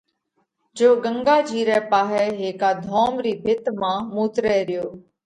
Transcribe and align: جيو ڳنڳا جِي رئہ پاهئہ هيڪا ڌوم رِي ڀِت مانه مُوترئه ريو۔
جيو 0.79 0.91
ڳنڳا 1.03 1.35
جِي 1.49 1.59
رئہ 1.69 1.83
پاهئہ 1.91 2.23
هيڪا 2.39 2.69
ڌوم 2.87 3.13
رِي 3.25 3.33
ڀِت 3.43 3.63
مانه 3.81 4.09
مُوترئه 4.15 4.59
ريو۔ 4.69 4.85